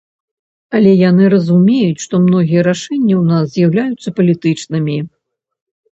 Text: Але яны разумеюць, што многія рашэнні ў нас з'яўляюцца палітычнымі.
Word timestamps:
Але 0.77 0.93
яны 1.09 1.27
разумеюць, 1.33 2.01
што 2.05 2.21
многія 2.25 2.61
рашэнні 2.71 3.13
ў 3.19 3.21
нас 3.33 3.45
з'яўляюцца 3.57 4.09
палітычнымі. 4.21 4.97